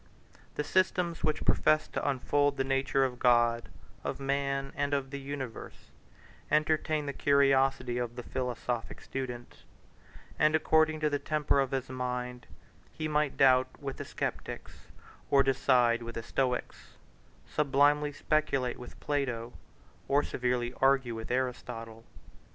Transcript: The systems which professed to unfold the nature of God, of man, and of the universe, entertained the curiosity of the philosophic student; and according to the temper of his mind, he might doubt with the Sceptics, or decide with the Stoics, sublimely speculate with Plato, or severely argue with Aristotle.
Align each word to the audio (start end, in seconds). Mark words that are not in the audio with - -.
The 0.55 0.63
systems 0.63 1.23
which 1.23 1.45
professed 1.45 1.93
to 1.93 2.09
unfold 2.09 2.57
the 2.57 2.63
nature 2.63 3.05
of 3.05 3.19
God, 3.19 3.69
of 4.03 4.19
man, 4.19 4.73
and 4.75 4.95
of 4.95 5.11
the 5.11 5.19
universe, 5.19 5.91
entertained 6.49 7.07
the 7.07 7.13
curiosity 7.13 7.99
of 7.99 8.15
the 8.15 8.23
philosophic 8.23 8.99
student; 8.99 9.57
and 10.39 10.55
according 10.55 11.01
to 11.01 11.09
the 11.11 11.19
temper 11.19 11.59
of 11.59 11.69
his 11.69 11.87
mind, 11.87 12.47
he 12.91 13.07
might 13.07 13.37
doubt 13.37 13.67
with 13.79 13.97
the 13.97 14.05
Sceptics, 14.05 14.87
or 15.29 15.43
decide 15.43 16.01
with 16.01 16.15
the 16.15 16.23
Stoics, 16.23 16.97
sublimely 17.45 18.11
speculate 18.11 18.79
with 18.79 18.99
Plato, 18.99 19.53
or 20.07 20.23
severely 20.23 20.73
argue 20.81 21.13
with 21.13 21.29
Aristotle. 21.29 22.05